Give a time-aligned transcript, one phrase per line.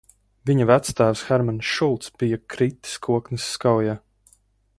[0.49, 3.99] Viņa vectēvs Hermanis Šulcs bija kritis Kokneses kaujā.